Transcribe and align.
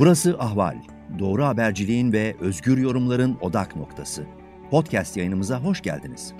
Burası 0.00 0.36
Ahval. 0.38 0.76
Doğru 1.18 1.44
haberciliğin 1.44 2.12
ve 2.12 2.36
özgür 2.40 2.78
yorumların 2.78 3.38
odak 3.40 3.76
noktası. 3.76 4.26
Podcast 4.70 5.16
yayınımıza 5.16 5.62
hoş 5.62 5.82
geldiniz. 5.82 6.34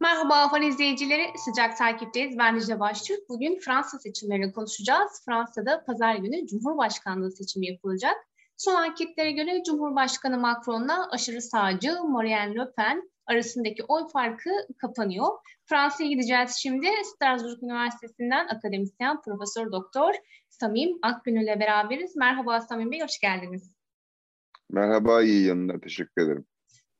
Merhaba 0.00 0.34
Ahval 0.34 0.62
izleyicileri, 0.62 1.26
sıcak 1.44 1.78
takipteyiz. 1.78 2.38
Ben 2.38 2.60
Dicle 2.60 2.80
Baştürk. 2.80 3.28
Bugün 3.28 3.58
Fransa 3.60 3.98
seçimlerini 3.98 4.52
konuşacağız. 4.52 5.22
Fransa'da 5.24 5.84
pazar 5.84 6.14
günü 6.14 6.46
Cumhurbaşkanlığı 6.46 7.32
seçimi 7.32 7.66
yapılacak. 7.66 8.16
Son 8.56 8.74
anketlere 8.74 9.32
göre 9.32 9.62
Cumhurbaşkanı 9.66 10.38
Macron'la 10.38 11.08
aşırı 11.10 11.42
sağcı 11.42 12.04
Marine 12.04 12.54
Le 12.54 12.72
Pen 12.76 13.10
arasındaki 13.26 13.84
oy 13.88 14.08
farkı 14.12 14.50
kapanıyor. 14.78 15.28
Fransa'ya 15.66 16.10
gideceğiz 16.10 16.56
şimdi. 16.56 16.86
Strasbourg 17.04 17.62
Üniversitesi'nden 17.62 18.46
akademisyen 18.48 19.22
Profesör 19.22 19.72
Doktor 19.72 20.14
Samim 20.48 20.98
Akgün 21.02 21.36
ile 21.36 21.60
beraberiz. 21.60 22.16
Merhaba 22.16 22.60
Samim 22.60 22.90
Bey, 22.92 23.00
hoş 23.00 23.18
geldiniz. 23.18 23.74
Merhaba, 24.70 25.22
iyi 25.22 25.46
yanına 25.46 25.80
Teşekkür 25.80 26.22
ederim. 26.22 26.46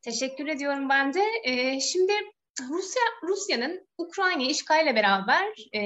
Teşekkür 0.02 0.47
ediyorum 0.47 0.88
ben 0.88 1.15
de. 1.15 1.23
Ee, 1.45 1.80
şimdi 1.80 2.12
Rusya 2.61 3.02
Rusya'nın 3.23 3.88
Ukrayna 3.98 4.43
işgalle 4.43 4.95
beraber 4.95 5.45
e, 5.73 5.80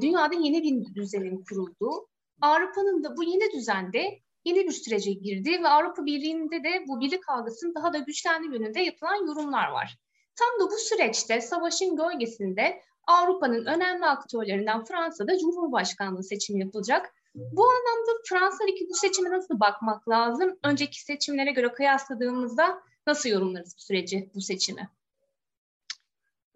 dünyada 0.00 0.34
yeni 0.34 0.62
bir 0.62 0.94
düzenin 0.94 1.44
kurulduğu, 1.44 2.08
Avrupa'nın 2.40 3.04
da 3.04 3.16
bu 3.16 3.24
yeni 3.24 3.52
düzende 3.52 4.20
yeni 4.44 4.66
bir 4.66 4.72
sürece 4.72 5.12
girdi 5.12 5.62
ve 5.62 5.68
Avrupa 5.68 6.04
Birliği'nde 6.04 6.64
de 6.64 6.84
bu 6.88 7.00
birlik 7.00 7.28
algısının 7.28 7.74
daha 7.74 7.92
da 7.92 7.98
güçlendiği 7.98 8.52
yönünde 8.52 8.80
yapılan 8.80 9.26
yorumlar 9.26 9.70
var. 9.70 9.98
Tam 10.36 10.66
da 10.66 10.70
bu 10.70 10.78
süreçte 10.78 11.40
savaşın 11.40 11.96
gölgesinde 11.96 12.82
Avrupa'nın 13.06 13.66
önemli 13.66 14.06
aktörlerinden 14.06 14.84
Fransa'da 14.84 15.38
Cumhurbaşkanlığı 15.38 16.22
seçimi 16.22 16.60
yapılacak. 16.60 17.14
Bu 17.34 17.64
anlamda 17.64 18.22
Fransa'daki 18.28 18.88
bu 18.90 18.94
seçime 18.94 19.30
nasıl 19.30 19.60
bakmak 19.60 20.08
lazım? 20.08 20.58
Önceki 20.64 21.02
seçimlere 21.02 21.52
göre 21.52 21.72
kıyasladığımızda 21.72 22.82
nasıl 23.06 23.28
yorumlarız 23.28 23.74
bu 23.78 23.82
süreci, 23.82 24.30
bu 24.34 24.40
seçimi? 24.40 24.88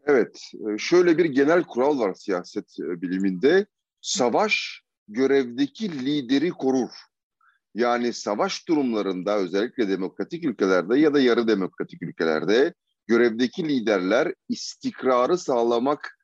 Evet, 0.06 0.52
e, 0.54 0.78
şöyle 0.78 1.18
bir 1.18 1.24
genel 1.24 1.64
kural 1.64 1.98
var 1.98 2.14
siyaset 2.14 2.80
e, 2.80 3.02
biliminde. 3.02 3.66
Savaş 4.00 4.82
görevdeki 5.08 6.06
lideri 6.06 6.50
korur. 6.50 6.90
Yani 7.74 8.12
savaş 8.12 8.68
durumlarında 8.68 9.36
özellikle 9.36 9.88
demokratik 9.88 10.44
ülkelerde 10.44 10.98
ya 10.98 11.14
da 11.14 11.20
yarı 11.20 11.48
demokratik 11.48 12.02
ülkelerde 12.02 12.74
görevdeki 13.06 13.68
liderler 13.68 14.34
istikrarı 14.48 15.38
sağlamak 15.38 16.18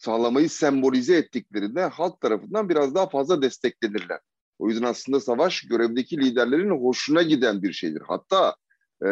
sağlamayı 0.00 0.50
sembolize 0.50 1.16
ettiklerinde 1.16 1.84
halk 1.84 2.20
tarafından 2.20 2.68
biraz 2.68 2.94
daha 2.94 3.08
fazla 3.08 3.42
desteklenirler. 3.42 4.20
O 4.58 4.68
yüzden 4.68 4.86
aslında 4.86 5.20
savaş 5.20 5.62
görevdeki 5.62 6.18
liderlerin 6.18 6.70
hoşuna 6.70 7.22
giden 7.22 7.62
bir 7.62 7.72
şeydir. 7.72 8.02
Hatta 8.06 8.56
e, 9.02 9.08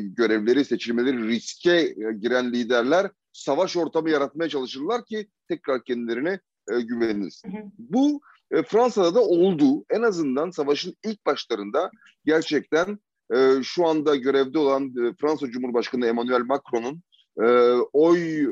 görevleri, 0.00 0.64
seçilmeleri 0.64 1.28
riske 1.28 1.94
giren 2.20 2.52
liderler 2.52 3.10
savaş 3.32 3.76
ortamı 3.76 4.10
yaratmaya 4.10 4.48
çalışırlar 4.48 5.04
ki 5.04 5.28
tekrar 5.48 5.84
kendilerine 5.84 6.40
e, 6.72 6.80
güvenilsin. 6.80 7.72
Bu 7.78 8.20
e, 8.50 8.62
Fransa'da 8.62 9.14
da 9.14 9.20
oldu. 9.20 9.84
En 9.90 10.02
azından 10.02 10.50
savaşın 10.50 10.96
ilk 11.04 11.26
başlarında 11.26 11.90
gerçekten 12.24 12.98
e, 13.34 13.62
şu 13.62 13.86
anda 13.86 14.16
görevde 14.16 14.58
olan 14.58 14.84
e, 14.84 15.14
Fransa 15.20 15.50
Cumhurbaşkanı 15.50 16.06
Emmanuel 16.06 16.44
Macron'un 16.44 17.02
e, 17.42 17.46
oy 17.92 18.46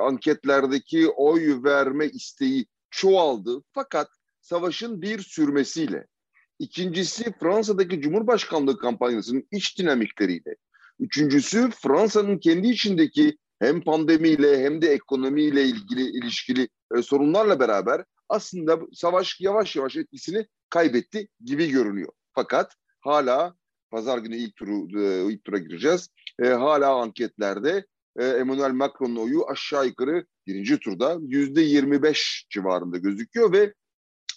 anketlerdeki 0.00 1.08
oy 1.08 1.62
verme 1.62 2.06
isteği 2.06 2.66
çoğaldı. 2.90 3.62
Fakat 3.72 4.08
savaşın 4.40 5.02
bir 5.02 5.18
sürmesiyle, 5.18 6.06
ikincisi 6.58 7.32
Fransa'daki 7.40 8.00
Cumhurbaşkanlığı 8.00 8.78
kampanyasının 8.78 9.48
iç 9.50 9.78
dinamikleriyle, 9.78 10.56
üçüncüsü 11.00 11.70
Fransa'nın 11.70 12.38
kendi 12.38 12.68
içindeki 12.68 13.38
hem 13.58 13.80
pandemiyle 13.80 14.64
hem 14.64 14.82
de 14.82 14.88
ekonomiyle 14.88 15.64
ilgili 15.64 16.02
ilişkili 16.02 16.68
e, 16.96 17.02
sorunlarla 17.02 17.60
beraber 17.60 18.04
aslında 18.28 18.80
savaş 18.92 19.40
yavaş 19.40 19.76
yavaş 19.76 19.96
etkisini 19.96 20.46
kaybetti 20.70 21.28
gibi 21.44 21.70
görünüyor. 21.70 22.12
Fakat 22.32 22.74
hala 23.00 23.54
pazar 23.94 24.18
günü 24.18 24.36
ilk 24.36 24.56
turu 24.56 25.00
e, 25.02 25.32
ilk 25.32 25.44
tura 25.44 25.58
gireceğiz. 25.58 26.08
E, 26.42 26.48
hala 26.48 26.94
anketlerde 26.94 27.86
e, 28.18 28.24
Emmanuel 28.26 28.72
Macron'un 28.72 29.16
oyu 29.16 29.46
aşağı 29.48 29.86
yukarı 29.86 30.26
birinci 30.46 30.78
turda 30.78 31.18
yüzde 31.20 31.60
25 31.60 32.46
civarında 32.50 32.98
gözüküyor 32.98 33.52
ve 33.52 33.74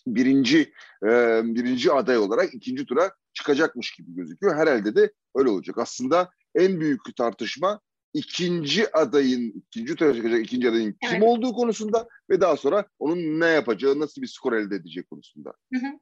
birinci 0.07 0.73
e, 1.03 1.41
birinci 1.43 1.91
aday 1.91 2.17
olarak 2.17 2.53
ikinci 2.53 2.85
tura 2.85 3.11
çıkacakmış 3.33 3.91
gibi 3.91 4.15
gözüküyor. 4.15 4.55
Herhalde 4.55 4.95
de 4.95 5.11
öyle 5.35 5.49
olacak. 5.49 5.77
Aslında 5.77 6.29
en 6.55 6.79
büyük 6.79 7.15
tartışma 7.17 7.79
ikinci 8.13 8.95
adayın, 8.95 9.53
ikinci 9.67 9.95
tura 9.95 10.13
çıkacak 10.13 10.39
ikinci 10.45 10.69
adayın 10.69 10.95
evet. 11.03 11.13
kim 11.13 11.23
olduğu 11.23 11.53
konusunda 11.53 12.07
ve 12.29 12.41
daha 12.41 12.57
sonra 12.57 12.85
onun 12.99 13.39
ne 13.39 13.45
yapacağı, 13.45 13.99
nasıl 13.99 14.21
bir 14.21 14.27
skor 14.27 14.53
elde 14.53 14.75
edecek 14.75 15.09
konusunda. 15.09 15.53
Hı 15.73 15.79
hı. 15.79 15.99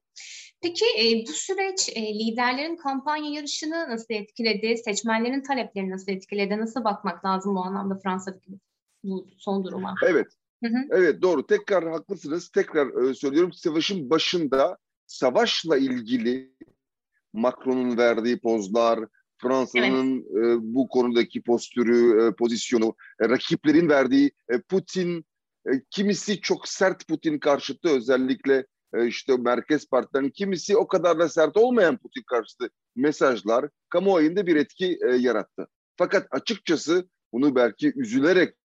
Peki 0.61 0.85
e, 0.99 1.27
bu 1.27 1.31
süreç 1.33 1.89
e, 1.95 2.13
liderlerin 2.13 2.75
kampanya 2.75 3.31
yarışını 3.31 3.89
nasıl 3.89 4.13
etkiledi, 4.13 4.77
seçmenlerin 4.77 5.43
taleplerini 5.43 5.91
nasıl 5.91 6.11
etkiledi, 6.11 6.57
nasıl 6.57 6.83
bakmak 6.83 7.25
lazım 7.25 7.55
bu 7.55 7.59
anlamda 7.59 7.99
Fransa'daki 8.03 8.51
bu 9.03 9.27
son 9.37 9.63
duruma? 9.63 9.95
Evet, 10.03 10.27
hı 10.63 10.69
hı. 10.69 10.87
evet 10.91 11.21
doğru. 11.21 11.47
Tekrar 11.47 11.91
haklısınız. 11.91 12.49
Tekrar 12.49 13.09
e, 13.09 13.13
söylüyorum, 13.13 13.53
savaşın 13.53 14.09
başında 14.09 14.77
savaşla 15.05 15.77
ilgili 15.77 16.55
Macron'un 17.33 17.97
verdiği 17.97 18.39
pozlar, 18.39 18.99
Fransa'nın 19.37 20.25
evet. 20.33 20.45
e, 20.45 20.73
bu 20.73 20.87
konudaki 20.87 21.41
postürü, 21.41 22.27
e, 22.27 22.35
pozisyonu, 22.35 22.95
e, 23.21 23.29
rakiplerin 23.29 23.89
verdiği 23.89 24.31
e, 24.49 24.59
Putin, 24.61 25.25
e, 25.67 25.71
kimisi 25.91 26.41
çok 26.41 26.67
sert 26.67 27.07
Putin 27.07 27.39
karşıtı 27.39 27.89
özellikle 27.89 28.65
e, 28.93 29.07
işte 29.07 29.37
merkez 29.37 29.89
partilerin 29.89 30.29
kimisi 30.29 30.77
o 30.77 30.87
kadar 30.87 31.19
da 31.19 31.29
sert 31.29 31.57
olmayan 31.57 31.97
Putin 31.97 32.23
karşıtı 32.27 32.69
mesajlar 32.95 33.69
kamuoyunda 33.89 34.47
bir 34.47 34.55
etki 34.55 34.99
e, 35.07 35.15
yarattı. 35.15 35.67
Fakat 35.97 36.27
açıkçası 36.31 37.09
bunu 37.33 37.55
belki 37.55 37.93
üzülerek 37.95 38.55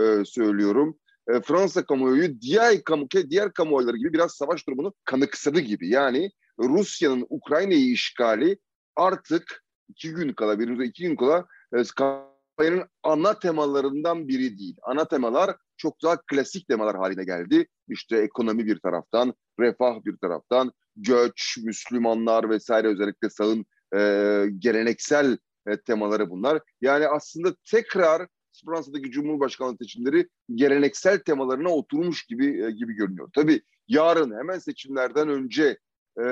e, 0.00 0.24
söylüyorum. 0.24 0.98
E, 1.28 1.40
Fransa 1.40 1.84
kamuoyu 1.86 2.40
diğer 2.40 2.84
kamu 2.84 3.06
diğer 3.30 3.52
kamuoyları 3.52 3.96
gibi 3.96 4.12
biraz 4.12 4.32
savaş 4.32 4.66
durumunu 4.66 4.94
kanıksadı 5.04 5.60
gibi. 5.60 5.88
Yani 5.88 6.30
Rusya'nın 6.58 7.26
Ukrayna'yı 7.28 7.90
işgali 7.90 8.58
artık 8.96 9.63
iki 9.88 10.12
gün 10.12 10.32
kala, 10.32 10.58
birinci 10.58 10.84
iki 10.84 11.02
gün 11.02 11.16
kala 11.16 11.46
e, 11.72 11.82
kampanyanın 11.96 12.88
ana 13.02 13.38
temalarından 13.38 14.28
biri 14.28 14.58
değil. 14.58 14.76
Ana 14.82 15.08
temalar 15.08 15.56
çok 15.76 16.02
daha 16.02 16.20
klasik 16.26 16.68
temalar 16.68 16.96
haline 16.96 17.24
geldi. 17.24 17.66
İşte 17.88 18.16
ekonomi 18.16 18.66
bir 18.66 18.78
taraftan, 18.78 19.34
refah 19.60 20.04
bir 20.04 20.16
taraftan, 20.16 20.72
göç, 20.96 21.58
Müslümanlar 21.62 22.50
vesaire 22.50 22.88
özellikle 22.88 23.30
sağın 23.30 23.66
e, 23.96 23.98
geleneksel 24.58 25.38
e, 25.66 25.76
temaları 25.76 26.30
bunlar. 26.30 26.62
Yani 26.80 27.08
aslında 27.08 27.54
tekrar 27.70 28.26
Fransa'daki 28.66 29.10
Cumhurbaşkanlığı 29.10 29.76
seçimleri 29.76 30.28
geleneksel 30.54 31.18
temalarına 31.18 31.68
oturmuş 31.68 32.26
gibi 32.26 32.64
e, 32.64 32.70
gibi 32.70 32.92
görünüyor. 32.92 33.28
Tabii 33.34 33.62
yarın 33.88 34.38
hemen 34.38 34.58
seçimlerden 34.58 35.28
önce 35.28 35.78
e, 36.18 36.24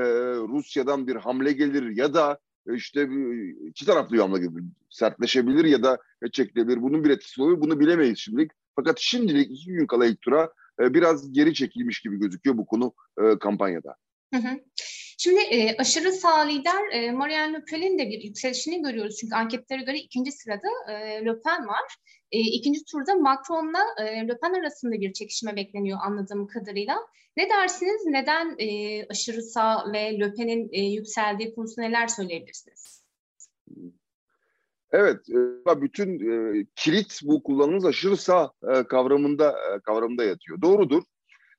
Rusya'dan 0.48 1.06
bir 1.06 1.16
hamle 1.16 1.52
gelir 1.52 1.96
ya 1.96 2.14
da 2.14 2.38
işte 2.66 3.08
iki 3.68 3.86
taraflı 3.86 4.16
yağma 4.16 4.38
gibi 4.38 4.60
sertleşebilir 4.90 5.64
ya 5.64 5.82
da 5.82 5.98
çekilebilir. 6.32 6.82
Bunun 6.82 7.04
bir 7.04 7.10
etkisi 7.10 7.42
oluyor. 7.42 7.60
Bunu 7.60 7.80
bilemeyiz 7.80 8.18
şimdilik. 8.18 8.50
Fakat 8.76 8.98
şimdilik 8.98 9.50
iki 9.50 9.72
gün 9.72 9.86
kala 9.86 10.06
ilk 10.06 10.20
tura 10.22 10.52
e, 10.80 10.94
biraz 10.94 11.32
geri 11.32 11.54
çekilmiş 11.54 12.00
gibi 12.00 12.18
gözüküyor 12.18 12.56
bu 12.56 12.66
konu 12.66 12.94
e, 13.22 13.38
kampanyada. 13.38 13.96
Hı 14.34 14.40
hı. 14.40 14.60
Şimdi 15.22 15.40
e, 15.40 15.76
aşırı 15.76 16.12
sağ 16.12 16.40
lider 16.40 16.92
e, 16.92 17.12
Marianne 17.12 17.56
Le 17.56 17.64
Pen'in 17.64 17.98
de 17.98 18.08
bir 18.08 18.22
yükselişini 18.22 18.82
görüyoruz. 18.82 19.16
Çünkü 19.20 19.34
anketlere 19.34 19.82
göre 19.82 19.98
ikinci 19.98 20.32
sırada 20.32 20.68
e, 20.88 21.24
Le 21.24 21.40
Pen 21.40 21.66
var. 21.66 21.96
E, 22.32 22.38
ikinci 22.38 22.84
turda 22.84 23.14
Macron'la 23.14 23.78
e, 23.98 24.28
Le 24.28 24.38
Pen 24.38 24.60
arasında 24.60 24.92
bir 24.92 25.12
çekişme 25.12 25.56
bekleniyor 25.56 25.98
anladığım 26.02 26.46
kadarıyla. 26.46 26.96
Ne 27.36 27.48
dersiniz? 27.48 28.06
Neden 28.06 28.54
e, 28.58 29.06
aşırı 29.06 29.42
sağ 29.42 29.92
ve 29.92 30.20
Le 30.20 30.34
Pen'in 30.34 30.68
e, 30.72 30.80
yükseldiği 30.80 31.54
konusunda 31.54 31.86
neler 31.86 32.06
söyleyebilirsiniz? 32.06 33.04
Evet, 34.90 35.30
e, 35.30 35.80
bütün 35.82 36.30
e, 36.30 36.64
kilit 36.76 37.20
bu 37.22 37.42
kullanımız 37.42 37.84
aşırı 37.84 38.16
sağ 38.16 38.52
e, 38.74 38.82
kavramında 38.82 39.54
kavramında 39.84 40.24
yatıyor. 40.24 40.62
Doğrudur. 40.62 41.02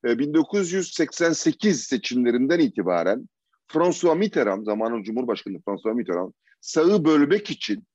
1988 0.03 1.83
seçimlerinden 1.83 2.59
itibaren 2.59 3.27
François 3.67 4.17
Mitterrand, 4.17 4.65
zamanın 4.65 5.03
Cumhurbaşkanı 5.03 5.61
François 5.65 5.95
Mitterrand, 5.95 6.31
sağı 6.61 7.05
bölmek 7.05 7.51
için, 7.51 7.87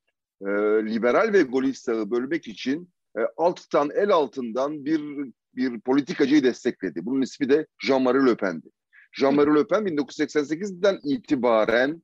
liberal 0.82 1.32
ve 1.32 1.42
golist 1.42 1.84
sağı 1.84 2.10
bölmek 2.10 2.48
için 2.48 2.90
alttan, 3.36 3.90
el 3.94 4.10
altından 4.10 4.84
bir 4.84 5.00
bir 5.58 5.80
politikacıyı 5.80 6.42
destekledi. 6.42 7.06
Bunun 7.06 7.22
ismi 7.22 7.48
de 7.48 7.66
Jean-Marie 7.86 8.26
Le 8.26 8.36
Pen'di. 8.36 8.68
Jean-Marie 9.12 9.54
Le 9.54 9.66
Pen 9.66 9.86
1988'den 9.86 10.98
itibaren 11.04 12.02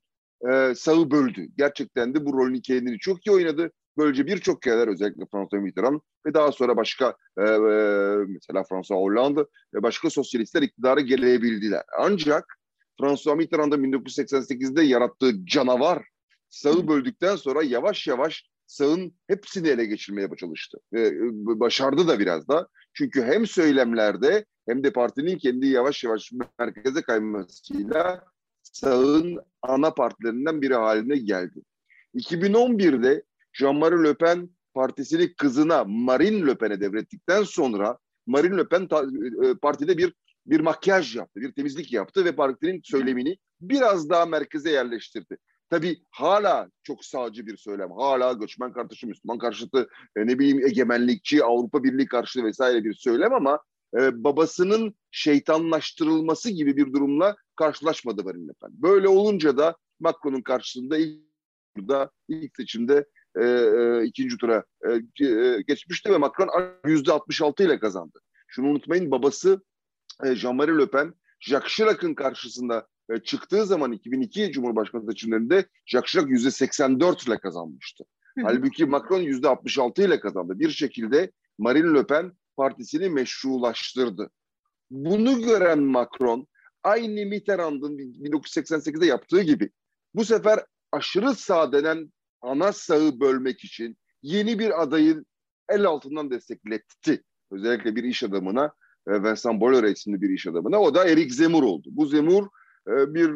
e, 0.50 0.74
sağı 0.74 1.10
böldü. 1.10 1.46
Gerçekten 1.56 2.14
de 2.14 2.26
bu 2.26 2.32
rolünü 2.32 2.62
kendini 2.62 2.98
çok 2.98 3.26
iyi 3.26 3.30
oynadı. 3.30 3.70
Böylece 3.98 4.26
birçok 4.26 4.62
kereler 4.62 4.88
özellikle 4.88 5.24
François 5.32 5.62
Mitterrand 5.62 6.00
ve 6.26 6.34
daha 6.34 6.52
sonra 6.52 6.76
başka 6.76 7.16
e, 7.38 7.42
e, 7.42 7.58
mesela 8.28 8.64
François 8.68 9.00
Hollande 9.00 9.40
ve 9.74 9.82
başka 9.82 10.10
sosyalistler 10.10 10.62
iktidara 10.62 11.00
gelebildiler. 11.00 11.82
Ancak 11.98 12.58
François 13.00 13.36
Mitterrand'ın 13.36 13.84
1988'de 13.84 14.82
yarattığı 14.82 15.46
canavar 15.46 16.04
sağı 16.48 16.88
böldükten 16.88 17.36
sonra 17.36 17.62
yavaş 17.62 18.06
yavaş 18.06 18.44
sağın 18.66 19.12
hepsini 19.26 19.68
ele 19.68 19.84
geçirmeye 19.84 20.28
çalıştı. 20.36 20.78
Ve 20.92 21.12
başardı 21.60 22.08
da 22.08 22.18
biraz 22.18 22.48
da. 22.48 22.68
Çünkü 22.92 23.22
hem 23.22 23.46
söylemlerde 23.46 24.44
hem 24.68 24.84
de 24.84 24.92
partinin 24.92 25.38
kendi 25.38 25.66
yavaş 25.66 26.04
yavaş 26.04 26.32
merkeze 26.58 27.02
kaymasıyla 27.02 28.24
sağın 28.62 29.38
ana 29.62 29.90
partilerinden 29.90 30.62
biri 30.62 30.74
haline 30.74 31.16
geldi. 31.16 31.62
2011'de 32.14 33.22
Jean-Marie 33.52 34.04
Le 34.04 34.14
Pen 34.14 34.50
partisini 34.74 35.34
kızına 35.34 35.84
Marine 35.84 36.46
Le 36.46 36.54
Pen'e 36.54 36.80
devrettikten 36.80 37.42
sonra 37.42 37.98
Marine 38.26 38.56
Le 38.56 38.68
Pen 38.68 38.88
e, 39.44 39.54
partide 39.54 39.98
bir 39.98 40.14
bir 40.46 40.60
makyaj 40.60 41.16
yaptı, 41.16 41.40
bir 41.40 41.52
temizlik 41.52 41.92
yaptı 41.92 42.24
ve 42.24 42.36
partinin 42.36 42.80
söylemini 42.84 43.36
biraz 43.60 44.10
daha 44.10 44.26
merkeze 44.26 44.70
yerleştirdi. 44.70 45.38
Tabii 45.70 46.02
hala 46.10 46.70
çok 46.82 47.04
sağcı 47.04 47.46
bir 47.46 47.56
söylem. 47.56 47.90
Hala 47.90 48.32
göçmen 48.32 48.72
kardeşi, 48.72 49.06
Müslüman 49.06 49.38
karşıtı, 49.38 49.88
e, 50.16 50.26
ne 50.26 50.38
bileyim 50.38 50.66
egemenlikçi, 50.66 51.44
Avrupa 51.44 51.84
Birliği 51.84 52.06
karşıtı 52.06 52.44
vesaire 52.44 52.84
bir 52.84 52.94
söylem 52.94 53.32
ama 53.32 53.60
e, 53.98 54.24
babasının 54.24 54.94
şeytanlaştırılması 55.10 56.50
gibi 56.50 56.76
bir 56.76 56.92
durumla 56.92 57.36
karşılaşmadı 57.56 58.24
Marine 58.24 58.48
Le 58.48 58.52
Pen. 58.60 58.70
Böyle 58.72 59.08
olunca 59.08 59.56
da 59.56 59.76
Macron'un 60.00 60.42
karşısında 60.42 60.98
ilk 60.98 61.20
turda, 61.76 62.10
ilk 62.28 62.56
seçimde 62.56 63.04
e, 63.40 63.44
e, 63.44 64.04
ikinci 64.04 64.36
tura 64.36 64.64
e, 64.88 65.24
e, 65.26 65.62
geçmişti 65.62 66.12
ve 66.12 66.18
Macron 66.18 66.48
yüzde 66.86 67.12
66 67.12 67.62
ile 67.62 67.78
kazandı. 67.78 68.18
Şunu 68.48 68.68
unutmayın 68.68 69.10
babası 69.10 69.62
Jean-Marie 70.22 70.78
Le 70.78 70.90
Pen, 70.90 71.14
Jacques 71.40 71.72
Chirac'ın 71.72 72.14
karşısında 72.14 72.86
e, 73.10 73.18
çıktığı 73.18 73.66
zaman 73.66 73.92
2002 73.92 74.52
Cumhurbaşkanı 74.52 75.06
seçimlerinde 75.06 75.66
Jacques 75.86 76.12
Chirac 76.12 76.30
yüzde 76.30 76.50
84 76.50 77.26
ile 77.26 77.38
kazanmıştı. 77.38 78.04
Halbuki 78.42 78.86
Macron 78.86 79.20
yüzde 79.20 79.48
66 79.48 80.02
ile 80.02 80.20
kazandı. 80.20 80.58
Bir 80.58 80.70
şekilde 80.70 81.32
Marine 81.58 81.94
Le 81.94 82.06
Pen 82.06 82.32
partisini 82.56 83.08
meşrulaştırdı. 83.08 84.30
Bunu 84.90 85.42
gören 85.42 85.82
Macron 85.82 86.46
aynı 86.82 87.26
Mitterrand'ın 87.26 87.98
1988'de 87.98 89.06
yaptığı 89.06 89.42
gibi 89.42 89.70
bu 90.14 90.24
sefer 90.24 90.64
aşırı 90.92 91.34
sağ 91.34 91.72
denen 91.72 92.12
ana 92.40 92.72
sağı 92.72 93.20
bölmek 93.20 93.64
için 93.64 93.96
yeni 94.22 94.58
bir 94.58 94.82
adayı 94.82 95.24
el 95.68 95.84
altından 95.84 96.30
destekletti. 96.30 97.22
Özellikle 97.50 97.96
bir 97.96 98.04
iş 98.04 98.22
adamına, 98.22 98.64
e, 98.66 98.70
Vincent 99.08 99.60
Bolloré 99.60 99.92
isimli 99.92 100.22
bir 100.22 100.30
iş 100.30 100.46
adamına. 100.46 100.80
O 100.80 100.94
da 100.94 101.08
Erik 101.08 101.34
Zemur 101.34 101.62
oldu. 101.62 101.88
Bu 101.90 102.06
Zemur 102.06 102.46
e, 102.88 103.14
bir 103.14 103.34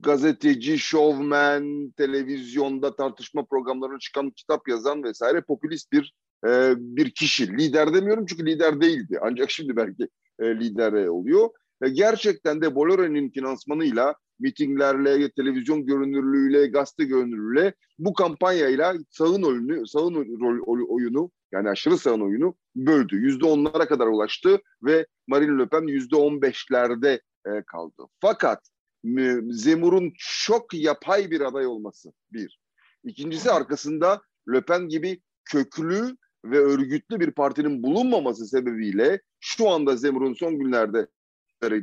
gazeteci, 0.00 0.78
şovmen, 0.78 1.90
televizyonda 1.96 2.96
tartışma 2.96 3.44
programlarına 3.44 3.98
çıkan 3.98 4.30
kitap 4.30 4.68
yazan 4.68 5.02
vesaire 5.02 5.40
popülist 5.40 5.92
bir 5.92 6.14
e, 6.46 6.74
bir 6.78 7.10
kişi. 7.10 7.58
Lider 7.58 7.94
demiyorum 7.94 8.26
çünkü 8.26 8.46
lider 8.46 8.80
değildi. 8.80 9.18
Ancak 9.22 9.50
şimdi 9.50 9.76
belki 9.76 10.08
lider 10.40 11.06
oluyor. 11.06 11.50
Gerçekten 11.92 12.62
de 12.62 12.66
Bolloré'nin 12.66 13.30
finansmanıyla 13.30 14.14
mitinglerle, 14.40 15.30
televizyon 15.30 15.86
görünürlüğüyle, 15.86 16.66
gazete 16.66 17.04
görünürlüğüyle 17.04 17.74
bu 17.98 18.12
kampanyayla 18.12 18.94
sağın 19.10 19.42
oyunu, 19.42 19.86
sağın 19.86 20.14
rol, 20.14 20.86
oyunu 20.88 21.30
yani 21.52 21.68
aşırı 21.68 21.98
sağın 21.98 22.20
oyunu 22.20 22.54
böldü. 22.76 23.16
Yüzde 23.16 23.46
onlara 23.46 23.88
kadar 23.88 24.06
ulaştı 24.06 24.60
ve 24.82 25.06
Marine 25.26 25.62
Le 25.62 25.68
Pen 25.68 25.86
yüzde 25.86 26.16
on 26.16 26.42
beşlerde 26.42 27.20
e, 27.46 27.62
kaldı. 27.66 28.02
Fakat 28.20 28.68
Zemur'un 29.50 30.12
çok 30.18 30.74
yapay 30.74 31.30
bir 31.30 31.40
aday 31.40 31.66
olması 31.66 32.12
bir. 32.32 32.60
İkincisi 33.04 33.50
arkasında 33.50 34.22
Le 34.52 34.60
Pen 34.60 34.88
gibi 34.88 35.20
köklü 35.44 36.16
ve 36.44 36.58
örgütlü 36.58 37.20
bir 37.20 37.30
partinin 37.30 37.82
bulunmaması 37.82 38.46
sebebiyle 38.46 39.20
şu 39.40 39.68
anda 39.68 39.96
Zemur'un 39.96 40.34
son 40.34 40.58
günlerde 40.58 41.06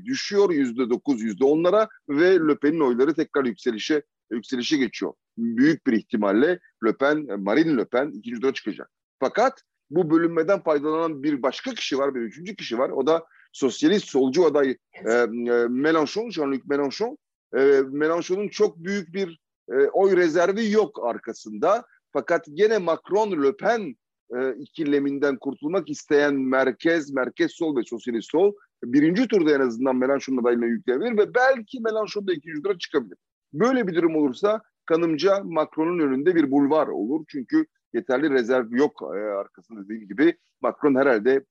düşüyor 0.06 0.50
yüzde 0.50 0.90
dokuz, 0.90 1.22
yüzde 1.22 1.46
onlara 1.46 1.88
ve 2.10 2.40
Le 2.48 2.56
Pen'in 2.56 2.80
oyları 2.80 3.14
tekrar 3.14 3.46
yükselişe 3.46 4.04
yükselişe 4.32 4.78
geçiyor. 4.78 5.14
Büyük 5.38 5.88
bir 5.88 5.94
ihtimalle 5.94 6.60
Le 6.86 6.94
Pen, 6.94 7.42
Marine 7.42 7.78
Le 7.78 7.86
Pen 7.86 8.12
ikinci 8.12 8.40
tura 8.40 8.54
çıkacak. 8.54 8.92
Fakat 9.20 9.64
bu 9.90 10.10
bölünmeden 10.12 10.64
faydalanan 10.64 11.24
bir 11.24 11.44
başka 11.44 11.74
kişi 11.74 11.98
var, 11.98 12.16
bir 12.16 12.22
üçüncü 12.22 12.56
kişi 12.56 12.78
var. 12.78 12.90
O 12.90 13.08
da 13.08 13.26
sosyalist 13.52 14.06
solcu 14.06 14.46
aday 14.46 14.70
e, 14.70 15.12
e, 15.12 15.26
Mélenchon, 15.68 16.32
Jean-Luc 16.32 16.62
Mélenchon. 16.68 17.18
E, 17.54 17.60
Mélenchon'un 17.82 18.48
çok 18.48 18.78
büyük 18.78 19.14
bir 19.14 19.40
e, 19.72 19.76
oy 19.76 20.18
rezervi 20.18 20.72
yok 20.72 21.00
arkasında. 21.04 21.86
Fakat 22.14 22.46
gene 22.54 22.78
Macron, 22.78 23.44
Le 23.44 23.58
Pen 23.58 23.96
e, 24.38 24.56
ikileminden 24.56 25.38
kurtulmak 25.38 25.90
isteyen 25.90 26.36
merkez, 26.36 27.14
merkez 27.14 27.52
sol 27.52 27.78
ve 27.78 27.84
sosyalist 27.84 28.32
sol 28.32 28.54
birinci 28.84 29.28
turda 29.28 29.52
en 29.56 29.60
azından 29.60 29.96
Melanchon'un 29.96 30.42
adaylığına 30.42 30.66
yüklenebilir 30.66 31.18
ve 31.18 31.34
belki 31.34 31.80
Melanchon 31.82 32.28
da 32.28 32.34
ikinci 32.34 32.62
tura 32.62 32.78
çıkabilir. 32.78 33.18
Böyle 33.54 33.88
bir 33.88 33.96
durum 33.96 34.16
olursa 34.16 34.62
kanımca 34.90 35.44
Macron'un 35.44 36.00
önünde 36.00 36.36
bir 36.36 36.52
bulvar 36.52 36.88
olur. 36.88 37.26
Çünkü 37.28 37.66
yeterli 37.94 38.30
rezerv 38.30 38.72
yok 38.72 39.02
e, 39.02 39.20
arkasında 39.20 39.84
dediğim 39.84 40.08
gibi. 40.08 40.38
Macron 40.62 40.96
herhalde 40.96 41.46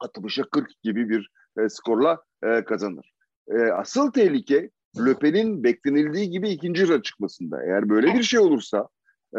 60'a 0.00 0.44
40 0.50 0.82
gibi 0.82 1.08
bir 1.08 1.30
e, 1.58 1.68
skorla 1.68 2.22
e, 2.44 2.64
kazanır. 2.64 3.12
E, 3.48 3.58
asıl 3.58 4.12
tehlike 4.12 4.70
Le 5.06 5.14
Pen'in 5.14 5.64
beklenildiği 5.64 6.30
gibi 6.30 6.50
ikinci 6.50 6.86
tura 6.86 7.02
çıkmasında. 7.02 7.64
Eğer 7.64 7.88
böyle 7.88 8.14
bir 8.14 8.22
şey 8.22 8.40
olursa 8.40 8.88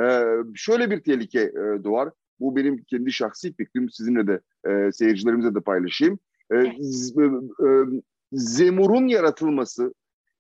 e, 0.02 0.24
şöyle 0.56 0.92
bir 0.92 1.04
tehlike 1.04 1.42
e, 1.42 1.84
doğar. 1.84 2.10
Bu 2.40 2.56
benim 2.56 2.84
kendi 2.84 3.12
şahsi 3.12 3.56
fikrim. 3.56 3.90
Sizinle 3.90 4.28
de 4.28 4.40
e, 4.70 4.92
seyircilerimize 4.92 5.56
de 5.56 5.60
paylaşayım. 5.60 6.20
E, 6.52 6.56
e, 6.56 6.68
e, 6.68 7.70
Zemur'un 8.32 9.08
yaratılması 9.08 9.94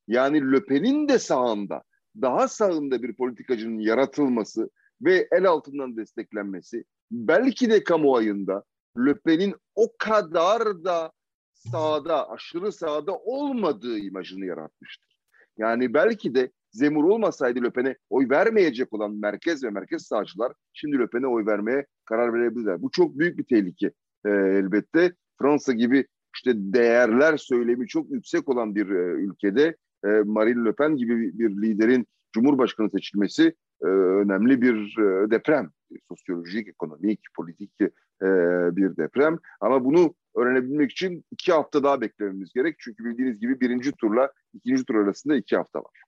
yani 0.07 0.51
Löpen'in 0.51 1.07
de 1.07 1.19
sağında 1.19 1.83
daha 2.21 2.47
sağında 2.47 3.03
bir 3.03 3.15
politikacının 3.15 3.79
yaratılması 3.79 4.69
ve 5.01 5.27
el 5.31 5.45
altından 5.45 5.97
desteklenmesi 5.97 6.83
belki 7.11 7.69
de 7.69 7.83
kamuoyunda 7.83 8.63
Löpen'in 8.97 9.55
o 9.75 9.87
kadar 9.99 10.83
da 10.83 11.11
sağda, 11.53 12.29
aşırı 12.29 12.71
sağda 12.71 13.17
olmadığı 13.17 13.97
imajını 13.97 14.45
yaratmıştır. 14.45 15.17
Yani 15.57 15.93
belki 15.93 16.35
de 16.35 16.51
Zemur 16.71 17.03
olmasaydı 17.03 17.63
Löpen'e 17.63 17.97
oy 18.09 18.29
vermeyecek 18.29 18.93
olan 18.93 19.11
merkez 19.11 19.63
ve 19.63 19.69
merkez 19.69 20.01
sağcılar 20.01 20.53
şimdi 20.73 20.99
Löpen'e 20.99 21.27
oy 21.27 21.45
vermeye 21.45 21.85
karar 22.05 22.33
verebilirler. 22.33 22.81
Bu 22.81 22.91
çok 22.91 23.19
büyük 23.19 23.37
bir 23.37 23.43
tehlike 23.43 23.91
e, 24.25 24.29
elbette. 24.29 25.13
Fransa 25.41 25.73
gibi 25.73 26.07
işte 26.35 26.51
değerler 26.55 27.37
söylemi 27.37 27.87
çok 27.87 28.11
yüksek 28.11 28.49
olan 28.49 28.75
bir 28.75 28.89
e, 28.89 29.23
ülkede 29.23 29.77
e, 30.05 30.07
Marine 30.07 30.65
Le 30.65 30.73
Pen 30.75 30.95
gibi 30.95 31.39
bir 31.39 31.49
liderin 31.49 32.07
Cumhurbaşkanı 32.33 32.89
seçilmesi 32.89 33.55
e, 33.81 33.85
önemli 33.85 34.61
bir 34.61 34.97
e, 34.97 35.31
deprem. 35.31 35.71
Sosyolojik, 36.09 36.67
ekonomik, 36.67 37.19
politik 37.35 37.71
e, 37.81 38.27
bir 38.75 38.97
deprem. 38.97 39.39
Ama 39.61 39.85
bunu 39.85 40.15
öğrenebilmek 40.35 40.91
için 40.91 41.25
iki 41.31 41.51
hafta 41.51 41.83
daha 41.83 42.01
beklememiz 42.01 42.53
gerek. 42.53 42.75
Çünkü 42.79 43.05
bildiğiniz 43.05 43.39
gibi 43.39 43.59
birinci 43.59 43.91
turla 43.91 44.31
ikinci 44.53 44.85
tur 44.85 44.95
arasında 44.95 45.35
iki 45.35 45.55
hafta 45.55 45.79
var. 45.79 46.03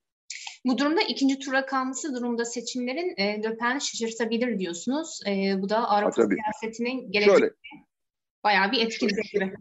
Bu 0.66 0.78
durumda 0.78 1.02
ikinci 1.02 1.40
tura 1.40 1.66
kalması 1.66 2.16
durumda 2.16 2.46
seçimlerin 2.46 3.14
e, 3.18 3.44
Le 3.44 3.58
Pen 3.58 3.80
şaşırtabilir 3.80 4.60
diyorsunuz. 4.60 5.20
E, 5.28 5.62
bu 5.62 5.70
da 5.70 5.90
Avrupa 5.90 6.24
ha, 6.24 6.28
siyasetinin 6.28 7.12
gelecekte 7.12 7.52
bayağı 8.44 8.72
bir 8.72 8.86
etkileyecek 8.86 9.54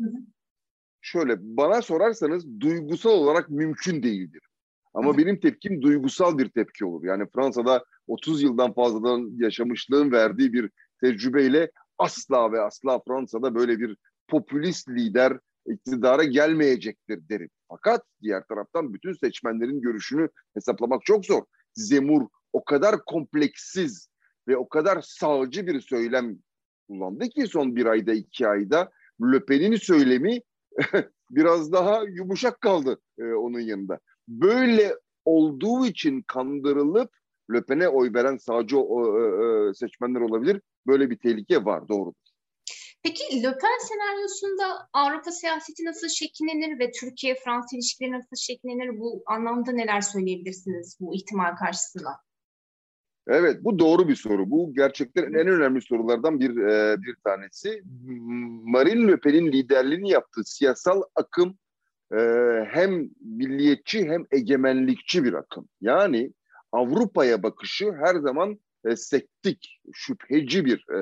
Şöyle 1.04 1.36
bana 1.40 1.82
sorarsanız 1.82 2.60
duygusal 2.60 3.10
olarak 3.10 3.50
mümkün 3.50 4.02
değildir. 4.02 4.42
Ama 4.94 5.12
Hı. 5.12 5.18
benim 5.18 5.40
tepkim 5.40 5.82
duygusal 5.82 6.38
bir 6.38 6.48
tepki 6.48 6.84
olur. 6.84 7.04
Yani 7.04 7.26
Fransa'da 7.34 7.84
30 8.06 8.42
yıldan 8.42 8.74
fazladan 8.74 9.30
yaşamışlığın 9.36 10.12
verdiği 10.12 10.52
bir 10.52 10.70
tecrübeyle 11.00 11.70
asla 11.98 12.52
ve 12.52 12.60
asla 12.60 13.00
Fransa'da 13.08 13.54
böyle 13.54 13.78
bir 13.78 13.96
popülist 14.28 14.88
lider 14.88 15.38
iktidara 15.66 16.24
gelmeyecektir 16.24 17.28
derim. 17.28 17.50
Fakat 17.68 18.02
diğer 18.22 18.44
taraftan 18.46 18.94
bütün 18.94 19.12
seçmenlerin 19.12 19.80
görüşünü 19.80 20.28
hesaplamak 20.54 21.04
çok 21.04 21.26
zor. 21.26 21.42
Zemur 21.74 22.28
o 22.52 22.64
kadar 22.64 23.04
kompleksiz 23.04 24.08
ve 24.48 24.56
o 24.56 24.68
kadar 24.68 25.00
sağcı 25.02 25.66
bir 25.66 25.80
söylem 25.80 26.38
kullandı 26.88 27.28
ki 27.28 27.46
son 27.46 27.76
bir 27.76 27.86
ayda 27.86 28.12
iki 28.12 28.48
ayda 28.48 28.90
Le 29.22 29.44
Pen'in 29.44 29.76
söylemi 29.76 30.40
biraz 31.30 31.72
daha 31.72 32.02
yumuşak 32.02 32.60
kaldı 32.60 33.00
e, 33.18 33.24
onun 33.24 33.60
yanında. 33.60 33.98
Böyle 34.28 34.96
olduğu 35.24 35.86
için 35.86 36.22
kandırılıp 36.26 37.10
Le 37.52 37.62
Pen'e 37.62 37.88
oy 37.88 38.14
veren 38.14 38.36
sağcı 38.36 38.76
e, 38.76 38.80
e, 38.80 39.74
seçmenler 39.74 40.20
olabilir. 40.20 40.60
Böyle 40.86 41.10
bir 41.10 41.18
tehlike 41.18 41.64
var 41.64 41.88
doğrudur. 41.88 42.14
Peki 43.02 43.42
Le 43.42 43.58
Pen 43.58 43.78
senaryosunda 43.88 44.88
Avrupa 44.92 45.30
siyaseti 45.30 45.84
nasıl 45.84 46.08
şekillenir 46.08 46.78
ve 46.78 46.90
Türkiye-Fransa 46.90 47.76
ilişkileri 47.76 48.12
nasıl 48.12 48.36
şekillenir? 48.36 48.98
Bu 49.00 49.22
anlamda 49.26 49.72
neler 49.72 50.00
söyleyebilirsiniz 50.00 50.96
bu 51.00 51.14
ihtimal 51.14 51.56
karşısında? 51.56 52.10
Evet, 53.28 53.64
bu 53.64 53.78
doğru 53.78 54.08
bir 54.08 54.14
soru. 54.14 54.50
Bu 54.50 54.74
gerçekten 54.74 55.22
en 55.22 55.48
önemli 55.48 55.80
sorulardan 55.82 56.40
bir 56.40 56.56
e, 56.56 57.02
bir 57.02 57.16
tanesi. 57.24 57.82
Marine 58.64 59.12
Le 59.12 59.16
Pen'in 59.16 59.52
liderliğini 59.52 60.10
yaptığı 60.10 60.44
siyasal 60.44 61.02
akım 61.14 61.58
e, 62.12 62.18
hem 62.68 63.10
milliyetçi 63.20 64.10
hem 64.10 64.24
egemenlikçi 64.30 65.24
bir 65.24 65.32
akım. 65.32 65.68
Yani 65.80 66.32
Avrupa'ya 66.72 67.42
bakışı 67.42 67.92
her 67.92 68.14
zaman 68.14 68.58
e, 68.84 68.96
sektik, 68.96 69.80
şüpheci 69.92 70.64
bir 70.64 70.86
e, 70.90 70.96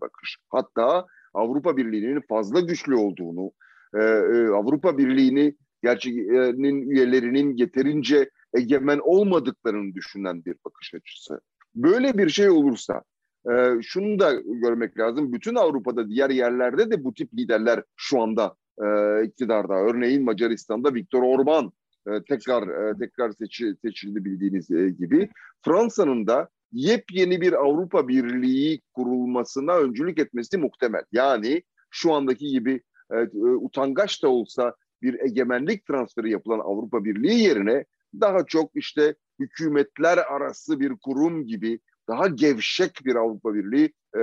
bakış. 0.00 0.38
Hatta 0.48 1.06
Avrupa 1.34 1.76
Birliği'nin 1.76 2.20
fazla 2.20 2.60
güçlü 2.60 2.94
olduğunu, 2.94 3.52
e, 3.94 3.98
e, 4.02 4.48
Avrupa 4.48 4.98
Birliği'ni 4.98 5.54
gerçekten 5.82 6.64
üyelerinin 6.64 7.56
yeterince 7.56 8.30
egemen 8.54 8.98
olmadıklarını 8.98 9.94
düşünen 9.94 10.44
bir 10.44 10.54
bakış 10.64 10.94
açısı. 10.94 11.40
Böyle 11.78 12.18
bir 12.18 12.28
şey 12.28 12.50
olursa 12.50 13.02
e, 13.50 13.82
şunu 13.82 14.18
da 14.18 14.32
görmek 14.34 14.98
lazım. 14.98 15.32
Bütün 15.32 15.54
Avrupa'da 15.54 16.08
diğer 16.08 16.30
yerlerde 16.30 16.90
de 16.90 17.04
bu 17.04 17.14
tip 17.14 17.34
liderler 17.34 17.82
şu 17.96 18.22
anda 18.22 18.54
e, 18.78 18.86
iktidarda. 19.24 19.74
Örneğin 19.74 20.24
Macaristan'da 20.24 20.94
Viktor 20.94 21.22
Orban 21.22 21.72
e, 22.08 22.10
tekrar 22.28 22.68
e, 22.68 22.98
tekrar 22.98 23.32
seçi, 23.32 23.74
seçildi 23.82 24.24
bildiğiniz 24.24 24.70
e, 24.70 24.90
gibi. 24.90 25.28
Fransa'nın 25.64 26.26
da 26.26 26.48
yepyeni 26.72 27.40
bir 27.40 27.52
Avrupa 27.52 28.08
Birliği 28.08 28.80
kurulmasına 28.94 29.76
öncülük 29.76 30.18
etmesi 30.18 30.58
muhtemel. 30.58 31.02
Yani 31.12 31.62
şu 31.90 32.12
andaki 32.12 32.46
gibi 32.46 32.82
e, 33.12 33.16
e, 33.16 33.26
utangaç 33.38 34.22
da 34.22 34.28
olsa 34.28 34.74
bir 35.02 35.20
egemenlik 35.20 35.86
transferi 35.86 36.30
yapılan 36.30 36.58
Avrupa 36.58 37.04
Birliği 37.04 37.42
yerine 37.42 37.84
daha 38.14 38.46
çok 38.46 38.70
işte 38.74 39.14
hükümetler 39.40 40.18
arası 40.18 40.80
bir 40.80 40.92
kurum 41.02 41.46
gibi 41.46 41.80
daha 42.08 42.28
gevşek 42.28 43.00
bir 43.04 43.14
Avrupa 43.14 43.54
Birliği 43.54 43.92
e, 44.16 44.20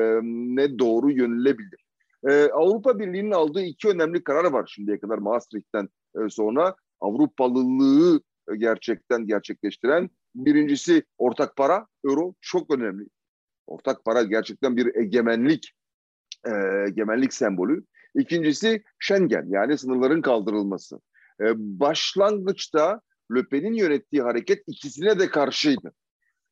ne 0.56 0.80
doğru 0.80 1.12
yönelebilir. 1.12 1.86
E, 2.28 2.44
Avrupa 2.44 3.00
Birliği'nin 3.00 3.32
aldığı 3.32 3.62
iki 3.62 3.90
önemli 3.90 4.24
karar 4.24 4.52
var 4.52 4.72
şimdiye 4.76 5.00
kadar 5.00 5.18
Maastricht'ten 5.18 5.90
e, 6.16 6.30
sonra 6.30 6.76
Avrupalılığı 7.02 8.22
gerçekten 8.58 9.28
gerçekleştiren 9.28 10.10
birincisi 10.36 11.04
ortak 11.18 11.56
para, 11.56 11.88
euro 12.06 12.34
çok 12.42 12.76
önemli. 12.76 13.06
Ortak 13.68 14.06
para 14.06 14.24
gerçekten 14.24 14.78
bir 14.78 14.96
egemenlik 14.96 15.72
e, 16.46 16.52
egemenlik 16.88 17.34
sembolü. 17.34 17.84
İkincisi 18.16 18.84
Schengen 19.00 19.46
yani 19.50 19.78
sınırların 19.78 20.22
kaldırılması. 20.22 21.00
E, 21.42 21.46
başlangıçta 21.58 23.02
Le 23.36 23.44
Pen'in 23.44 23.74
yönettiği 23.74 24.22
hareket 24.22 24.64
ikisine 24.68 25.20
de 25.20 25.30
karşıydı. 25.30 25.94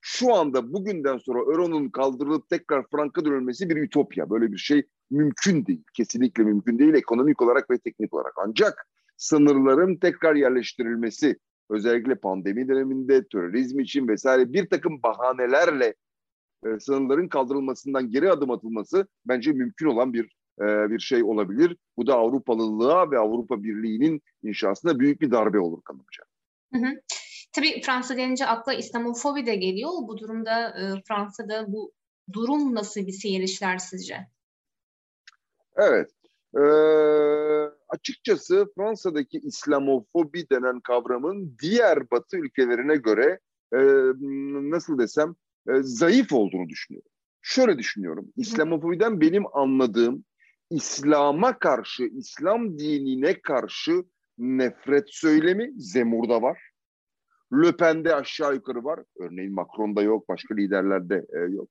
Şu 0.01 0.33
anda 0.33 0.73
bugünden 0.73 1.17
sonra 1.17 1.39
Euro'nun 1.39 1.89
kaldırılıp 1.89 2.49
tekrar 2.49 2.85
franka 2.91 3.25
dönülmesi 3.25 3.69
bir 3.69 3.75
ütopya. 3.75 4.29
Böyle 4.29 4.51
bir 4.51 4.57
şey 4.57 4.83
mümkün 5.11 5.65
değil. 5.65 5.83
Kesinlikle 5.93 6.43
mümkün 6.43 6.79
değil 6.79 6.93
ekonomik 6.93 7.41
olarak 7.41 7.69
ve 7.71 7.77
teknik 7.77 8.13
olarak. 8.13 8.33
Ancak 8.37 8.87
sınırların 9.17 9.95
tekrar 9.95 10.35
yerleştirilmesi 10.35 11.39
özellikle 11.69 12.15
pandemi 12.15 12.67
döneminde 12.67 13.27
terörizm 13.27 13.79
için 13.79 14.07
vesaire 14.07 14.53
bir 14.53 14.69
takım 14.69 15.03
bahanelerle 15.03 15.95
e, 16.65 16.79
sınırların 16.79 17.27
kaldırılmasından 17.27 18.09
geri 18.09 18.31
adım 18.31 18.51
atılması 18.51 19.07
bence 19.25 19.51
mümkün 19.51 19.85
olan 19.85 20.13
bir 20.13 20.35
e, 20.61 20.65
bir 20.89 20.99
şey 20.99 21.23
olabilir. 21.23 21.77
Bu 21.97 22.07
da 22.07 22.15
Avrupalılığa 22.15 23.11
ve 23.11 23.19
Avrupa 23.19 23.63
Birliği'nin 23.63 24.21
inşasına 24.43 24.99
büyük 24.99 25.21
bir 25.21 25.31
darbe 25.31 25.59
olur 25.59 25.81
kanımca. 25.81 26.23
Hı 26.73 26.77
hı. 26.77 27.01
Tabii 27.51 27.81
Fransa 27.81 28.17
denince 28.17 28.45
akla 28.45 28.73
İslamofobi 28.73 29.45
de 29.45 29.55
geliyor. 29.55 29.91
Bu 30.07 30.17
durumda 30.17 30.69
e, 30.69 31.01
Fransa'da 31.07 31.65
bu 31.67 31.93
durum 32.33 32.75
nasıl 32.75 33.07
bir 33.07 33.11
seyir 33.11 33.41
işler 33.41 33.77
sizce? 33.77 34.27
Evet. 35.75 36.11
Ee, 36.57 36.61
açıkçası 37.89 38.67
Fransa'daki 38.75 39.37
İslamofobi 39.37 40.49
denen 40.49 40.79
kavramın 40.79 41.57
diğer 41.61 42.11
Batı 42.11 42.37
ülkelerine 42.37 42.95
göre 42.95 43.39
e, 43.73 43.79
nasıl 44.71 44.99
desem 44.99 45.35
e, 45.67 45.71
zayıf 45.81 46.33
olduğunu 46.33 46.69
düşünüyorum. 46.69 47.11
Şöyle 47.41 47.77
düşünüyorum. 47.77 48.33
İslamofobiden 48.35 49.21
benim 49.21 49.43
anladığım 49.53 50.25
İslam'a 50.69 51.59
karşı, 51.59 52.03
İslam 52.03 52.79
dinine 52.79 53.41
karşı 53.41 54.03
nefret 54.37 55.03
söylemi 55.07 55.71
Zemur'da 55.77 56.41
var. 56.41 56.59
Le 57.53 57.71
Pen'de 57.71 58.15
aşağı 58.15 58.53
yukarı 58.53 58.83
var. 58.83 58.99
Örneğin 59.19 59.53
Macron'da 59.53 60.01
yok, 60.01 60.29
başka 60.29 60.55
liderlerde 60.55 61.25
e, 61.33 61.39
yok. 61.39 61.69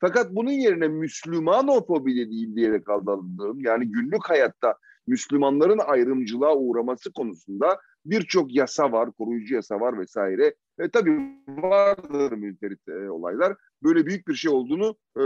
Fakat 0.00 0.30
bunun 0.30 0.50
yerine 0.50 0.88
Müslümanofobi 0.88 2.16
de 2.16 2.30
değil 2.30 2.56
diyerek 2.56 2.88
aldığım 2.88 3.60
yani 3.60 3.90
günlük 3.90 4.28
hayatta 4.28 4.74
Müslümanların 5.06 5.78
ayrımcılığa 5.78 6.56
uğraması 6.56 7.12
konusunda 7.12 7.80
birçok 8.06 8.54
yasa 8.54 8.92
var, 8.92 9.12
koruyucu 9.12 9.54
yasa 9.54 9.80
var 9.80 9.98
vesaire. 9.98 10.54
E, 10.78 10.88
tabii 10.88 11.32
vardır 11.48 12.32
münferit 12.32 12.88
e, 12.88 13.10
olaylar. 13.10 13.56
Böyle 13.82 14.06
büyük 14.06 14.28
bir 14.28 14.34
şey 14.34 14.50
olduğunu 14.50 14.96
e, 15.16 15.24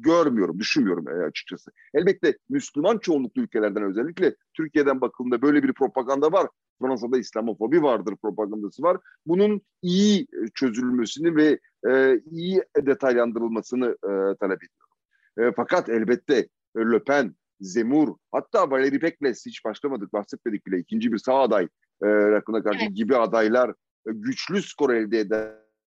görmüyorum, 0.00 0.58
düşünmüyorum 0.58 1.08
e, 1.08 1.24
açıkçası. 1.24 1.70
Elbette 1.94 2.38
Müslüman 2.48 2.98
çoğunluklu 2.98 3.42
ülkelerden 3.42 3.82
özellikle 3.82 4.34
Türkiye'den 4.54 5.00
bakıldığında 5.00 5.42
böyle 5.42 5.62
bir 5.62 5.72
propaganda 5.72 6.32
var. 6.32 6.48
Fransa'da 6.80 7.18
İslamofobi 7.18 7.82
vardır 7.82 8.16
propagandası 8.22 8.82
var. 8.82 8.96
Bunun 9.26 9.62
iyi 9.82 10.26
çözülmesini 10.54 11.36
ve 11.36 11.58
e, 11.88 12.20
iyi 12.30 12.62
detaylandırılmasını 12.76 13.86
e, 13.86 14.10
talep 14.40 14.58
ediyorum. 14.64 14.90
E, 15.38 15.52
fakat 15.56 15.88
elbette 15.88 16.48
e, 16.76 16.80
Le 16.80 17.04
Pen, 17.04 17.34
Zemur, 17.60 18.16
hatta 18.32 18.58
Valérie 18.58 18.98
Pécresse 18.98 19.50
hiç 19.50 19.64
başlamadık, 19.64 20.12
bahsetmedik 20.12 20.66
bile. 20.66 20.78
ikinci 20.78 21.12
bir 21.12 21.18
sağ 21.18 21.40
aday 21.40 21.68
e, 22.02 22.06
rakına 22.08 22.62
karşı 22.62 22.84
evet. 22.84 22.96
gibi 22.96 23.16
adaylar 23.16 23.70
e, 23.70 23.74
güçlü 24.06 24.62
skor 24.62 24.94
elde 24.94 25.20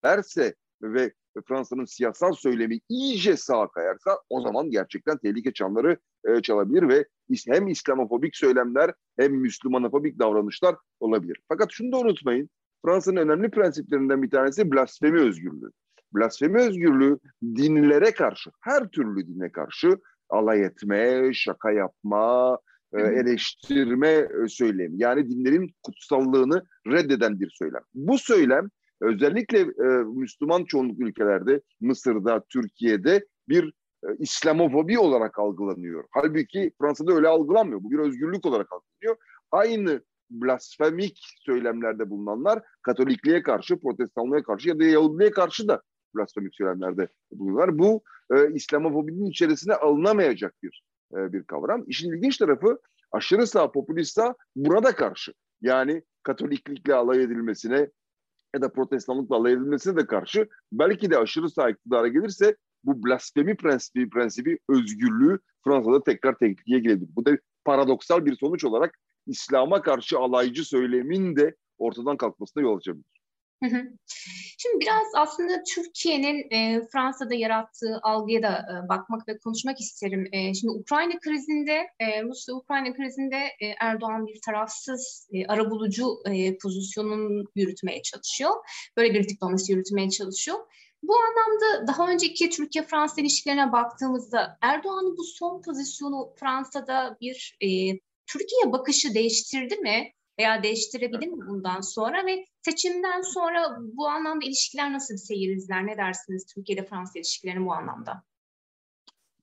ederse 0.03 0.55
ve 0.81 1.13
Fransa'nın 1.47 1.85
siyasal 1.85 2.33
söylemi 2.33 2.79
iyice 2.89 3.37
sağa 3.37 3.67
kayarsa 3.67 4.19
o 4.29 4.41
zaman 4.41 4.69
gerçekten 4.69 5.17
tehlike 5.17 5.53
çanları 5.53 5.97
e, 6.27 6.41
çalabilir 6.41 6.87
ve 6.87 7.05
hem 7.47 7.67
İslamofobik 7.67 8.35
söylemler 8.35 8.91
hem 9.19 9.33
Müslümanofobik 9.33 10.19
davranışlar 10.19 10.75
olabilir. 10.99 11.37
Fakat 11.47 11.71
şunu 11.71 11.91
da 11.91 11.97
unutmayın. 11.97 12.49
Fransa'nın 12.85 13.17
önemli 13.17 13.51
prensiplerinden 13.51 14.23
bir 14.23 14.29
tanesi 14.29 14.71
blasfemi 14.71 15.19
özgürlüğü. 15.19 15.71
Blasfemi 16.13 16.61
özgürlüğü 16.61 17.19
dinlere 17.43 18.11
karşı, 18.11 18.51
her 18.61 18.87
türlü 18.87 19.27
dine 19.27 19.51
karşı 19.51 19.97
alay 20.29 20.63
etme, 20.63 21.33
şaka 21.33 21.71
yapma, 21.71 22.53
e, 22.53 22.72
eleştirme 22.99 24.07
e, 24.09 24.47
söylemi. 24.47 25.01
Yani 25.01 25.29
dinlerin 25.29 25.75
kutsallığını 25.83 26.63
reddeden 26.87 27.39
bir 27.39 27.49
söylem. 27.49 27.81
Bu 27.93 28.17
söylem 28.17 28.69
özellikle 29.01 29.59
e, 29.59 29.87
Müslüman 30.15 30.65
çoğunluklu 30.65 31.07
ülkelerde, 31.07 31.61
Mısır'da, 31.81 32.43
Türkiye'de 32.49 33.25
bir 33.49 33.73
e, 34.03 34.07
İslamofobi 34.19 34.99
olarak 34.99 35.39
algılanıyor. 35.39 36.03
Halbuki 36.11 36.71
Fransa'da 36.81 37.13
öyle 37.13 37.27
algılanmıyor. 37.27 37.83
Bu 37.83 37.91
bir 37.91 37.99
özgürlük 37.99 38.45
olarak 38.45 38.67
algılanıyor. 38.71 39.17
Aynı 39.51 40.01
blasfemik 40.29 41.21
söylemlerde 41.45 42.09
bulunanlar 42.09 42.61
Katolikliğe 42.81 43.43
karşı, 43.43 43.79
Protestanlığa 43.79 44.43
karşı 44.43 44.69
ya 44.69 44.79
da 44.79 44.83
Yahudiliğe 44.83 45.31
karşı 45.31 45.67
da 45.67 45.81
blasfemik 46.15 46.55
söylemlerde 46.55 47.07
bulunuyorlar. 47.31 47.79
Bu 47.79 48.03
e, 48.35 48.53
İslamofobinin 48.53 49.25
içerisine 49.25 49.73
alınamayacak 49.73 50.55
bir 50.63 50.83
e, 51.17 51.33
bir 51.33 51.43
kavram. 51.43 51.83
İşin 51.87 52.13
ilginç 52.13 52.37
tarafı 52.37 52.79
aşırı 53.11 53.47
sağ 53.47 53.71
popülist 53.71 54.13
sağ 54.13 54.35
burada 54.55 54.95
karşı. 54.95 55.33
Yani 55.61 56.03
Katoliklikle 56.23 56.93
alay 56.93 57.23
edilmesine 57.23 57.89
ya 58.55 58.61
da 58.61 58.71
protestanlıkla 58.71 59.35
alay 59.35 59.53
edilmesine 59.53 59.95
de 59.95 60.05
karşı 60.05 60.49
belki 60.71 61.11
de 61.11 61.17
aşırı 61.17 61.49
sağ 61.49 61.69
iktidara 61.69 62.07
gelirse 62.07 62.55
bu 62.83 63.03
blasfemi 63.03 63.55
prensibi, 63.55 64.09
prensibi 64.09 64.59
özgürlüğü 64.69 65.39
Fransa'da 65.63 66.03
tekrar 66.03 66.37
tehlikeye 66.37 66.79
gelebilir. 66.79 67.09
Bu 67.15 67.25
da 67.25 67.31
paradoksal 67.65 68.25
bir 68.25 68.35
sonuç 68.35 68.65
olarak 68.65 68.99
İslam'a 69.27 69.81
karşı 69.81 70.19
alaycı 70.19 70.65
söylemin 70.65 71.35
de 71.35 71.55
ortadan 71.77 72.17
kalkmasına 72.17 72.63
yol 72.63 72.77
açabilir. 72.77 73.12
Şimdi 74.57 74.79
biraz 74.79 75.07
aslında 75.15 75.63
Türkiye'nin 75.75 76.51
e, 76.51 76.81
Fransa'da 76.91 77.35
yarattığı 77.35 77.99
algıya 78.03 78.43
da 78.43 78.51
e, 78.51 78.89
bakmak 78.89 79.27
ve 79.27 79.37
konuşmak 79.37 79.79
isterim. 79.79 80.27
E, 80.31 80.53
şimdi 80.53 80.73
Ukrayna 80.73 81.19
krizinde, 81.19 81.87
e, 81.99 82.23
Rusya-Ukrayna 82.23 82.93
krizinde 82.93 83.35
e, 83.35 83.67
Erdoğan 83.79 84.27
bir 84.27 84.41
tarafsız 84.45 85.29
e, 85.33 85.45
arabulucu 85.45 86.17
e, 86.25 86.57
pozisyonunu 86.57 87.43
yürütmeye 87.55 88.01
çalışıyor. 88.01 88.51
Böyle 88.97 89.13
bir 89.13 89.29
diplomasi 89.29 89.71
yürütmeye 89.71 90.09
çalışıyor. 90.09 90.57
Bu 91.03 91.13
anlamda 91.15 91.87
daha 91.87 92.11
önceki 92.11 92.49
Türkiye-Fransa 92.49 93.21
ilişkilerine 93.21 93.71
baktığımızda 93.71 94.57
Erdoğan'ın 94.61 95.17
bu 95.17 95.23
son 95.23 95.61
pozisyonu 95.61 96.33
Fransa'da 96.39 97.17
bir 97.21 97.57
e, 97.61 97.67
Türkiye 98.27 98.71
bakışı 98.71 99.13
değiştirdi 99.13 99.75
mi? 99.75 100.11
Veya 100.39 100.63
değiştirebilir 100.63 101.27
mi 101.27 101.47
bundan 101.47 101.81
sonra 101.81 102.25
ve 102.25 102.45
seçimden 102.61 103.21
sonra 103.21 103.77
bu 103.79 104.07
anlamda 104.07 104.45
ilişkiler 104.45 104.93
nasıl 104.93 105.13
bir 105.13 105.19
seyir 105.19 105.55
izler? 105.55 105.87
Ne 105.87 105.97
dersiniz 105.97 106.45
Türkiye 106.55 106.77
ile 106.77 106.85
Fransa 106.85 107.19
ilişkilerini 107.19 107.65
bu 107.65 107.73
anlamda? 107.73 108.23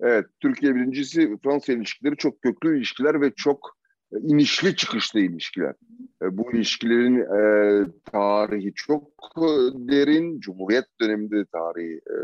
Evet, 0.00 0.26
Türkiye 0.40 0.74
birincisi 0.74 1.36
Fransa 1.42 1.72
ilişkileri 1.72 2.16
çok 2.16 2.42
köklü 2.42 2.76
ilişkiler 2.76 3.20
ve 3.20 3.32
çok 3.36 3.76
e, 4.12 4.16
inişli 4.18 4.76
çıkışlı 4.76 5.20
ilişkiler. 5.20 5.74
E, 6.22 6.38
bu 6.38 6.52
ilişkilerin 6.52 7.16
e, 7.16 7.86
tarihi 8.12 8.72
çok 8.74 9.12
e, 9.36 9.48
derin, 9.74 10.40
Cumhuriyet 10.40 10.86
döneminde 11.00 11.44
tarihi 11.52 11.94
e, 11.94 12.16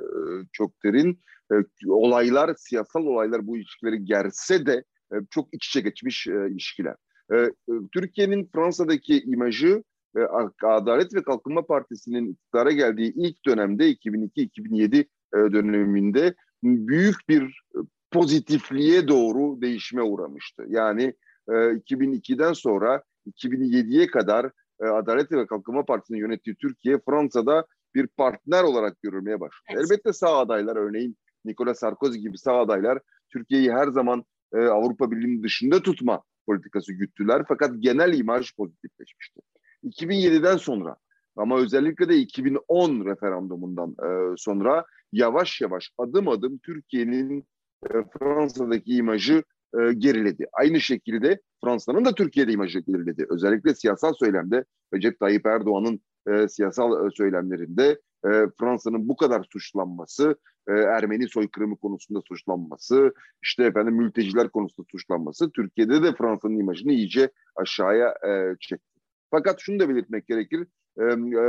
çok 0.53 0.85
derin. 0.85 1.21
E, 1.53 1.55
olaylar, 1.89 2.55
siyasal 2.59 3.07
olaylar 3.07 3.47
bu 3.47 3.57
ilişkileri 3.57 4.05
gerse 4.05 4.67
de 4.67 4.85
e, 5.13 5.17
çok 5.31 5.55
iç 5.55 5.67
içe 5.67 5.81
geçmiş 5.81 6.27
e, 6.27 6.51
ilişkiler. 6.51 6.95
Ee, 7.33 7.37
e, 7.37 7.51
Türkiye'nin 7.93 8.51
Fransa'daki 8.55 9.23
imajı 9.23 9.83
e, 10.17 10.21
Adalet 10.63 11.15
ve 11.15 11.23
Kalkınma 11.23 11.67
Partisi'nin 11.67 12.33
iktidara 12.33 12.73
geldiği 12.73 13.13
ilk 13.17 13.47
dönemde 13.47 13.93
2002-2007 13.93 14.97
e, 14.99 15.07
döneminde 15.33 16.35
büyük 16.63 17.17
bir 17.29 17.63
pozitifliğe 18.11 19.09
doğru 19.09 19.61
değişime 19.61 20.03
uğramıştı. 20.03 20.65
Yani 20.69 21.15
e, 21.49 21.53
2002'den 21.53 22.53
sonra 22.53 23.03
2007'ye 23.27 24.07
kadar 24.07 24.51
e, 24.81 24.87
Adalet 24.87 25.33
ve 25.33 25.47
Kalkınma 25.47 25.85
Partisi'nin 25.85 26.19
yönettiği 26.19 26.57
Türkiye 26.57 26.99
Fransa'da 27.09 27.67
bir 27.95 28.07
partner 28.07 28.63
olarak 28.63 29.03
görülmeye 29.03 29.41
başladı. 29.41 29.65
Evet. 29.71 29.85
Elbette 29.85 30.13
sağ 30.13 30.39
adaylar 30.39 30.77
örneğin 30.77 31.17
Nicolas 31.45 31.79
Sarkozy 31.79 32.19
gibi 32.19 32.39
sağ 32.39 32.59
adaylar 32.59 32.99
Türkiye'yi 33.33 33.73
her 33.73 33.89
zaman 33.89 34.25
e, 34.55 34.59
Avrupa 34.59 35.11
Birliği'nin 35.11 35.43
dışında 35.43 35.83
tutma 35.83 36.23
politikası 36.47 36.93
güttüler 36.93 37.45
fakat 37.49 37.71
genel 37.79 38.19
imaj 38.19 38.57
pozitifleşmişti. 38.57 39.41
2007'den 39.85 40.57
sonra 40.57 40.97
ama 41.37 41.59
özellikle 41.59 42.09
de 42.09 42.17
2010 42.17 43.07
referandumundan 43.07 43.91
e, 43.91 44.37
sonra 44.37 44.85
yavaş 45.13 45.61
yavaş 45.61 45.91
adım 45.99 46.29
adım 46.29 46.59
Türkiye'nin 46.59 47.47
e, 47.91 47.95
Fransa'daki 48.19 48.97
imajı 48.97 49.43
e, 49.75 49.93
geriledi. 49.93 50.47
Aynı 50.53 50.81
şekilde 50.81 51.41
Fransa'nın 51.65 52.05
da 52.05 52.15
Türkiye'de 52.15 52.53
imajı 52.53 52.79
geriledi. 52.79 53.27
Özellikle 53.31 53.75
siyasal 53.75 54.15
söylemde 54.15 54.65
Recep 54.95 55.21
Tayyip 55.21 55.47
Erdoğan'ın 55.47 56.01
e, 56.29 56.49
siyasal 56.49 57.07
e, 57.07 57.11
söylemlerinde 57.11 58.01
e, 58.25 58.29
Fransa'nın 58.61 59.09
bu 59.09 59.17
kadar 59.17 59.47
suçlanması, 59.53 60.37
e, 60.69 60.73
Ermeni 60.73 61.29
soykırımı 61.29 61.77
konusunda 61.77 62.21
suçlanması, 62.29 63.15
işte 63.43 63.65
efendim 63.65 63.95
mülteciler 63.95 64.49
konusunda 64.49 64.87
suçlanması 64.91 65.51
Türkiye'de 65.51 66.03
de 66.03 66.15
Fransa'nın 66.15 66.59
imajını 66.59 66.93
iyice 66.93 67.31
aşağıya 67.57 68.09
e, 68.09 68.57
çekti. 68.61 69.01
Fakat 69.31 69.61
şunu 69.61 69.81
da 69.81 69.89
belirtmek 69.89 70.27
gerekir. 70.27 70.67
E, 70.99 71.05
e, 71.05 71.47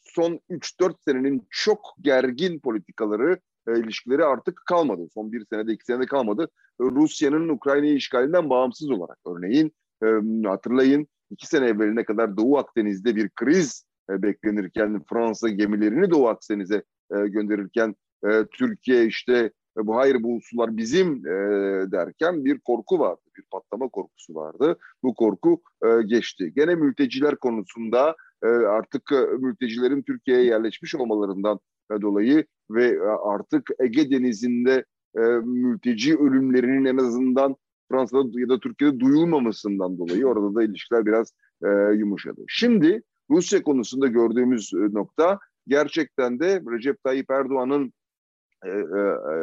son 0.00 0.40
3-4 0.50 0.94
senenin 1.04 1.46
çok 1.50 1.80
gergin 2.00 2.60
politikaları, 2.60 3.38
e, 3.68 3.80
ilişkileri 3.80 4.24
artık 4.24 4.62
kalmadı. 4.66 5.08
Son 5.14 5.32
bir 5.32 5.46
senede, 5.52 5.72
iki 5.72 5.84
senede 5.84 6.06
kalmadı. 6.06 6.48
Rusya'nın 6.80 7.48
Ukrayna'yı 7.48 7.94
işgalinden 7.94 8.50
bağımsız 8.50 8.90
olarak 8.90 9.18
örneğin 9.26 9.72
e, 10.02 10.06
hatırlayın 10.48 11.08
iki 11.30 11.46
sene 11.46 11.66
evveline 11.66 12.04
kadar 12.04 12.36
Doğu 12.36 12.58
Akdeniz'de 12.58 13.16
bir 13.16 13.28
kriz 13.28 13.84
e, 14.10 14.22
beklenirken 14.22 15.02
Fransa 15.10 15.48
gemilerini 15.48 16.10
Doğu 16.10 16.28
Akdeniz'e 16.28 16.82
e, 17.10 17.28
gönderirken 17.28 17.94
e, 18.24 18.44
Türkiye 18.52 19.06
işte 19.06 19.52
bu 19.76 19.96
hayır 19.96 20.22
bu 20.22 20.38
sular 20.42 20.76
bizim 20.76 21.24
derken 21.92 22.44
bir 22.44 22.58
korku 22.58 22.98
vardı. 22.98 23.20
Bir 23.36 23.44
patlama 23.50 23.88
korkusu 23.88 24.34
vardı. 24.34 24.78
Bu 25.02 25.14
korku 25.14 25.62
geçti. 26.06 26.52
Gene 26.56 26.74
mülteciler 26.74 27.36
konusunda 27.36 28.16
artık 28.68 29.02
mültecilerin 29.38 30.02
Türkiye'ye 30.02 30.44
yerleşmiş 30.44 30.94
olmalarından 30.94 31.60
dolayı 32.02 32.44
ve 32.70 33.02
artık 33.24 33.70
Ege 33.80 34.10
Denizi'nde 34.10 34.84
mülteci 35.44 36.16
ölümlerinin 36.16 36.84
en 36.84 36.96
azından 36.96 37.56
Fransa'da 37.90 38.40
ya 38.40 38.48
da 38.48 38.60
Türkiye'de 38.60 39.00
duyulmamasından 39.00 39.98
dolayı 39.98 40.26
orada 40.26 40.54
da 40.54 40.62
ilişkiler 40.62 41.06
biraz 41.06 41.32
e, 41.64 41.68
yumuşadı. 41.94 42.44
Şimdi 42.48 43.02
Rusya 43.30 43.62
konusunda 43.62 44.06
gördüğümüz 44.06 44.72
e, 44.74 44.94
nokta 44.94 45.38
gerçekten 45.66 46.40
de 46.40 46.62
Recep 46.70 47.04
Tayyip 47.04 47.30
Erdoğan'ın 47.30 47.92
e, 48.64 48.68
e, 48.68 48.72
e, 48.72 49.34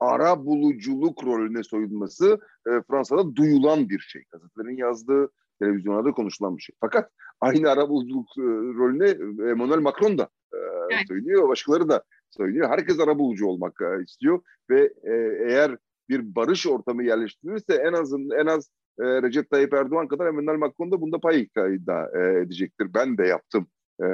ara 0.00 0.44
buluculuk 0.44 1.24
rolüne 1.24 1.62
soyulması 1.62 2.40
e, 2.66 2.70
Fransa'da 2.90 3.36
duyulan 3.36 3.88
bir 3.88 3.98
şey. 3.98 4.22
Gazetelerin 4.32 4.76
yazdığı, 4.76 5.30
televizyonlarda 5.60 6.12
konuşulan 6.12 6.56
bir 6.56 6.62
şey. 6.62 6.76
Fakat 6.80 7.10
aynı 7.40 7.70
ara 7.70 7.88
buluculuk 7.88 8.28
e, 8.38 8.42
rolüne 8.78 9.08
Emmanuel 9.50 9.80
Macron 9.80 10.18
da 10.18 10.28
e, 10.52 10.58
evet. 10.92 11.08
söylüyor, 11.08 11.48
başkaları 11.48 11.88
da 11.88 12.02
söylüyor. 12.30 12.68
Herkes 12.68 13.00
ara 13.00 13.18
bulucu 13.18 13.46
olmak 13.46 13.80
e, 13.80 14.02
istiyor 14.04 14.40
ve 14.70 14.92
e, 15.02 15.12
eğer 15.48 15.76
bir 16.08 16.34
barış 16.34 16.66
ortamı 16.66 17.04
yerleştirirse 17.04 17.74
en 17.74 17.92
azın 17.92 18.30
en 18.40 18.46
az 18.46 18.70
e, 19.00 19.22
Recep 19.22 19.50
Tayyip 19.50 19.74
Erdoğan 19.74 20.08
kadar 20.08 20.26
Emmanuel 20.26 20.58
Macron 20.58 20.92
da 20.92 21.00
bunda 21.00 21.18
pay 21.18 21.48
da 21.56 22.10
e, 22.14 22.40
edecektir. 22.40 22.94
Ben 22.94 23.18
de 23.18 23.26
yaptım 23.26 23.66
e, 24.02 24.06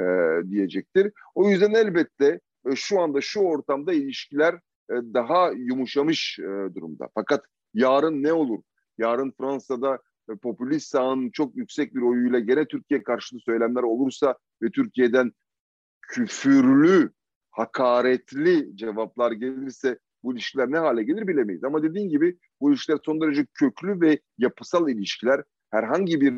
diyecektir. 0.49 1.11
O 1.35 1.49
yüzden 1.49 1.71
elbette 1.71 2.39
şu 2.75 2.99
anda 2.99 3.21
şu 3.21 3.39
ortamda 3.39 3.93
ilişkiler 3.93 4.59
daha 4.89 5.51
yumuşamış 5.51 6.39
durumda. 6.75 7.09
Fakat 7.13 7.45
yarın 7.73 8.23
ne 8.23 8.33
olur? 8.33 8.59
Yarın 8.97 9.33
Fransa'da 9.37 9.99
e, 10.29 10.35
popülist 10.35 10.87
sağın 10.87 11.29
çok 11.29 11.55
yüksek 11.55 11.95
bir 11.95 12.01
oyuyla 12.01 12.39
gene 12.39 12.65
Türkiye 12.65 13.03
karşıtı 13.03 13.39
söylemler 13.39 13.83
olursa 13.83 14.37
ve 14.61 14.69
Türkiye'den 14.69 15.31
küfürlü, 16.01 17.11
hakaretli 17.51 18.77
cevaplar 18.77 19.31
gelirse 19.31 19.99
bu 20.25 20.33
ilişkiler 20.33 20.71
ne 20.71 20.77
hale 20.77 21.03
gelir 21.03 21.27
bilemeyiz. 21.27 21.63
Ama 21.63 21.83
dediğin 21.83 22.09
gibi 22.09 22.37
bu 22.61 22.71
ilişkiler 22.71 22.99
son 23.05 23.21
derece 23.21 23.45
köklü 23.53 24.01
ve 24.01 24.19
yapısal 24.37 24.89
ilişkiler. 24.89 25.43
Herhangi 25.71 26.21
bir 26.21 26.33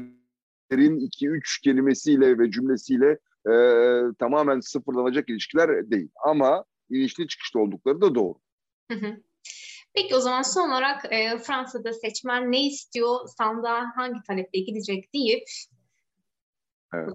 derin 0.72 1.00
iki 1.00 1.28
üç 1.28 1.62
kelimesiyle 1.62 2.40
ve 2.40 2.52
cümlesiyle 2.52 3.20
e, 3.50 3.54
tamamen 4.20 4.60
sıfırlanacak 4.60 5.30
ilişkiler 5.30 5.92
değil. 5.92 6.10
Ama 6.26 6.66
inişli 6.90 7.28
çıkışlı 7.28 7.60
oldukları 7.60 8.02
da 8.02 8.16
doğru. 8.16 8.40
Peki 9.94 10.16
o 10.16 10.20
zaman 10.20 10.42
son 10.42 10.70
olarak 10.70 11.14
e, 11.14 11.38
Fransa'da 11.38 11.94
seçmen 11.94 12.52
ne 12.52 12.68
istiyor, 12.68 13.28
sandığa 13.38 13.86
hangi 13.96 14.20
taleple 14.28 14.60
gidecek 14.60 15.14
deyip 15.14 15.44
evet. 16.94 17.14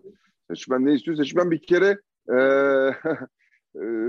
Seçmen 0.51 0.87
ne 0.87 0.95
istiyor? 0.95 1.17
Seçmen 1.17 1.51
bir 1.51 1.63
kere 1.63 2.01
e, 2.29 2.37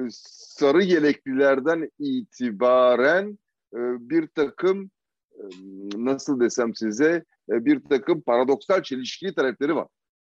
sarı 0.10 0.84
yeleklilerden 0.84 1.90
itibaren 2.00 3.38
e, 3.74 3.80
bir 4.10 4.28
takım 4.28 4.92
e, 5.36 5.44
nasıl 5.96 6.40
desem 6.40 6.76
size 6.76 7.24
e, 7.50 7.66
bir 7.66 7.80
takım 7.80 8.22
paradoksal 8.22 8.84
çelişkili 8.84 9.36
talepleri 9.36 9.76
var. 9.76 9.88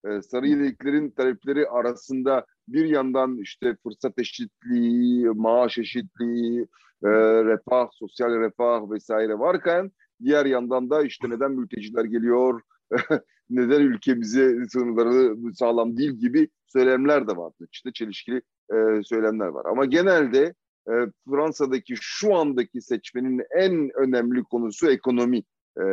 E, 0.06 0.22
sarı 0.22 0.48
yeleklerin 0.48 1.10
talepleri 1.10 1.68
arasında 1.68 2.46
bir 2.68 2.84
yandan 2.84 3.38
işte 3.38 3.76
fırsat 3.82 4.18
eşitliği, 4.18 5.26
maaş 5.26 5.78
eşitliği, 5.78 6.60
e, 7.04 7.08
refah, 7.44 7.88
sosyal 7.92 8.40
refah 8.40 8.90
vesaire 8.90 9.38
varken 9.38 9.90
diğer 10.24 10.46
yandan 10.46 10.90
da 10.90 11.02
işte 11.02 11.30
neden 11.30 11.52
mülteciler 11.52 12.04
geliyor, 12.04 12.60
neden 13.50 13.80
ülkemize 13.80 14.66
sınırları 14.68 15.36
sağlam 15.54 15.96
değil 15.96 16.12
gibi 16.12 16.48
söylemler 16.66 17.28
de 17.28 17.36
vardı. 17.36 17.68
İşte 17.72 17.92
çelişkili 17.92 18.42
e, 18.72 19.02
söylemler 19.02 19.46
var. 19.46 19.64
Ama 19.64 19.84
genelde 19.84 20.54
e, 20.88 20.94
Fransa'daki 21.30 21.94
şu 22.00 22.34
andaki 22.34 22.80
seçmenin 22.82 23.42
en 23.56 23.90
önemli 23.94 24.42
konusu 24.42 24.90
ekonomi. 24.90 25.42
E, 25.80 25.84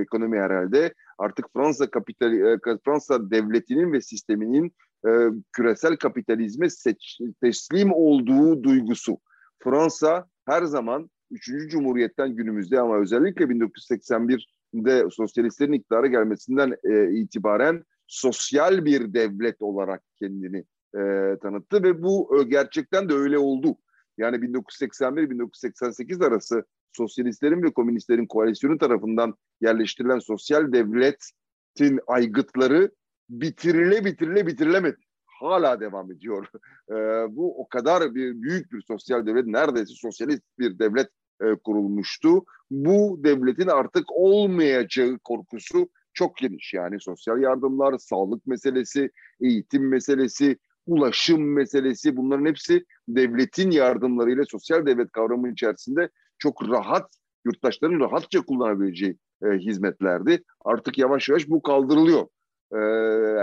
ekonomi 0.00 0.38
herhalde. 0.38 0.94
Artık 1.18 1.46
Fransa 1.52 1.90
kapital 1.90 2.32
e, 2.32 2.58
Fransa 2.84 3.30
devletinin 3.30 3.92
ve 3.92 4.00
sisteminin 4.00 4.72
e, 5.06 5.10
küresel 5.52 5.96
kapitalizme 5.96 6.70
seç, 6.70 7.18
teslim 7.42 7.92
olduğu 7.92 8.62
duygusu. 8.62 9.18
Fransa 9.64 10.26
her 10.46 10.62
zaman 10.62 11.10
3. 11.30 11.70
Cumhuriyet'ten 11.70 12.36
günümüzde 12.36 12.80
ama 12.80 12.98
özellikle 12.98 13.44
1981'de 13.44 15.10
sosyalistlerin 15.10 15.72
iktidara 15.72 16.06
gelmesinden 16.06 16.76
e, 16.84 17.12
itibaren 17.12 17.84
sosyal 18.06 18.84
bir 18.84 19.14
devlet 19.14 19.62
olarak 19.62 20.02
kendini 20.18 20.64
e, 20.96 21.36
tanıttı 21.42 21.82
ve 21.82 22.02
bu 22.02 22.40
e, 22.40 22.42
gerçekten 22.42 23.08
de 23.08 23.14
öyle 23.14 23.38
oldu. 23.38 23.76
Yani 24.18 24.36
1981-1988 24.36 26.26
arası 26.26 26.64
sosyalistlerin 26.92 27.62
ve 27.62 27.72
komünistlerin 27.72 28.26
koalisyonu 28.26 28.78
tarafından 28.78 29.34
yerleştirilen 29.60 30.18
sosyal 30.18 30.72
devletin 30.72 32.00
aygıtları 32.06 32.90
bitirile 33.30 34.04
bitirile 34.04 34.46
bitirilemedi. 34.46 34.96
Hala 35.26 35.80
devam 35.80 36.12
ediyor. 36.12 36.46
E, 36.90 36.94
bu 37.36 37.60
o 37.60 37.68
kadar 37.68 38.14
bir 38.14 38.42
büyük 38.42 38.72
bir 38.72 38.82
sosyal 38.82 39.26
devlet, 39.26 39.46
neredeyse 39.46 39.94
sosyalist 39.94 40.42
bir 40.58 40.78
devlet 40.78 41.08
e, 41.42 41.54
kurulmuştu. 41.64 42.44
Bu 42.70 43.20
devletin 43.24 43.68
artık 43.68 44.04
olmayacağı 44.08 45.18
korkusu 45.18 45.88
çok 46.14 46.36
geniş. 46.36 46.74
Yani 46.74 47.00
sosyal 47.00 47.42
yardımlar, 47.42 47.98
sağlık 47.98 48.46
meselesi, 48.46 49.10
eğitim 49.40 49.88
meselesi, 49.88 50.58
ulaşım 50.86 51.52
meselesi 51.52 52.16
bunların 52.16 52.46
hepsi 52.46 52.84
devletin 53.08 53.70
yardımlarıyla 53.70 54.44
sosyal 54.50 54.86
devlet 54.86 55.12
kavramı 55.12 55.52
içerisinde 55.52 56.08
çok 56.38 56.68
rahat, 56.68 57.16
yurttaşların 57.44 58.00
rahatça 58.00 58.40
kullanabileceği 58.40 59.16
e, 59.44 59.48
hizmetlerdi. 59.48 60.42
Artık 60.64 60.98
yavaş 60.98 61.28
yavaş 61.28 61.48
bu 61.48 61.62
kaldırılıyor. 61.62 62.26
E, 62.72 62.78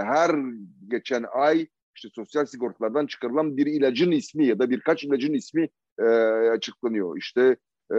her 0.04 0.36
geçen 0.88 1.26
ay 1.34 1.68
işte 1.96 2.10
sosyal 2.16 2.46
sigortalardan 2.46 3.06
çıkarılan 3.06 3.58
bir 3.58 3.66
ilacın 3.66 4.12
ismi 4.12 4.46
ya 4.46 4.60
da 4.60 4.70
birkaç 4.70 5.04
ilacın 5.04 5.34
ismi 5.34 5.70
e, 6.00 6.04
açıklanıyor. 6.52 7.18
İşte 7.18 7.58
e, 7.92 7.96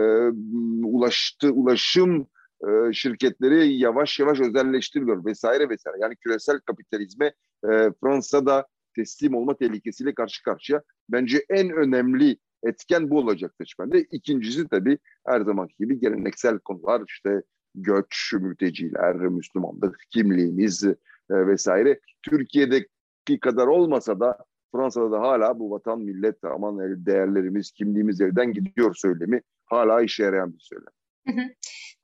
ulaştı, 0.83 1.51
ulaşım 1.51 2.27
e, 2.67 2.93
şirketleri 2.93 3.73
yavaş 3.73 4.19
yavaş 4.19 4.39
özelleştiriliyor 4.39 5.25
vesaire 5.25 5.69
vesaire. 5.69 5.97
Yani 6.01 6.15
küresel 6.15 6.59
kapitalizme 6.59 7.25
e, 7.63 7.91
Fransa'da 8.01 8.67
teslim 8.95 9.35
olma 9.35 9.57
tehlikesiyle 9.57 10.13
karşı 10.13 10.43
karşıya. 10.43 10.81
Bence 11.09 11.45
en 11.49 11.69
önemli 11.69 12.37
etken 12.63 13.09
bu 13.09 13.17
olacak 13.17 13.53
seçmende. 13.57 14.01
İkincisi 14.11 14.67
tabii 14.67 14.97
her 15.27 15.41
zamanki 15.41 15.75
gibi 15.79 15.99
geleneksel 15.99 16.59
konular 16.59 17.01
işte 17.07 17.41
göç, 17.75 18.33
mülteciler, 18.33 19.15
Müslümanlık, 19.15 19.99
kimliğimiz 20.09 20.83
e, 20.83 20.95
vesaire. 21.29 21.99
Türkiye'deki 22.23 23.39
kadar 23.41 23.67
olmasa 23.67 24.19
da 24.19 24.37
Fransa'da 24.71 25.11
da 25.11 25.19
hala 25.19 25.59
bu 25.59 25.71
vatan, 25.71 25.99
millet, 26.01 26.43
aman 26.43 27.05
değerlerimiz, 27.05 27.71
kimliğimiz 27.71 28.21
elden 28.21 28.53
gidiyor 28.53 28.95
söylemi 28.95 29.41
hala 29.65 30.01
işe 30.01 30.23
yarayan 30.23 30.53
bir 30.53 30.59
söylem. 30.59 31.49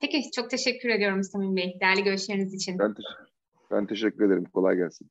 Peki 0.00 0.22
çok 0.36 0.50
teşekkür 0.50 0.88
ediyorum 0.88 1.22
Samim 1.22 1.56
Bey 1.56 1.76
değerli 1.80 2.04
görüşleriniz 2.04 2.54
için. 2.54 2.78
Ben, 2.78 2.94
te- 2.94 3.02
ben 3.70 3.86
teşekkür 3.86 4.26
ederim. 4.26 4.44
Kolay 4.44 4.76
gelsin. 4.76 5.10